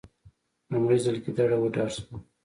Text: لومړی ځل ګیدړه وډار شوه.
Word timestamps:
لومړی 0.71 0.97
ځل 1.03 1.15
ګیدړه 1.23 1.57
وډار 1.59 1.89
شوه. 1.95 2.15